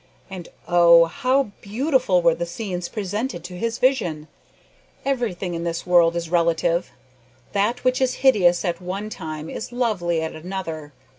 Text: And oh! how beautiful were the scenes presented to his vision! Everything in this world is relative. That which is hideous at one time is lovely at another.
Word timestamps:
And 0.31 0.49
oh! 0.67 1.05
how 1.05 1.51
beautiful 1.61 2.23
were 2.23 2.33
the 2.33 2.47
scenes 2.47 2.89
presented 2.89 3.43
to 3.43 3.55
his 3.59 3.77
vision! 3.77 4.27
Everything 5.05 5.53
in 5.53 5.63
this 5.63 5.85
world 5.85 6.15
is 6.15 6.27
relative. 6.27 6.89
That 7.51 7.83
which 7.83 8.01
is 8.01 8.15
hideous 8.25 8.65
at 8.65 8.81
one 8.81 9.11
time 9.11 9.47
is 9.47 9.71
lovely 9.71 10.23
at 10.23 10.33
another. 10.35 10.91